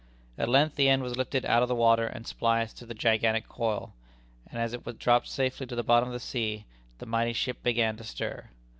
[0.35, 3.47] At length the end was lifted out of the water and spliced to the gigantic
[3.47, 3.93] coil,
[4.49, 6.65] and as it dropped safely to the bottom of the sea,
[6.97, 8.49] the mighty ship began to stir.